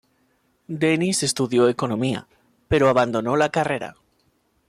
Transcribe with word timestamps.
Denis 0.81 1.21
estudió 1.21 1.69
economía, 1.69 2.25
pero 2.67 2.89
abandonó 2.89 3.35
la 3.35 3.49
carrera. 3.49 3.95